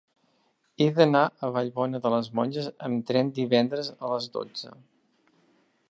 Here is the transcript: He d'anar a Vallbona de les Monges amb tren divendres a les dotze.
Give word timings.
He 0.83 0.85
d'anar 0.95 1.21
a 1.25 1.49
Vallbona 1.57 2.01
de 2.05 2.11
les 2.13 2.31
Monges 2.39 2.71
amb 2.89 3.05
tren 3.11 3.31
divendres 3.39 3.93
a 3.99 4.15
les 4.15 4.31
dotze. 4.39 4.75